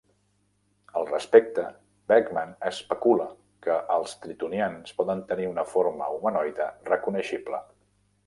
[0.99, 1.65] Al respecte,
[2.11, 3.27] Bergman especula
[3.67, 7.61] que els tritonians poden tenir una forma humanoide reconeixible.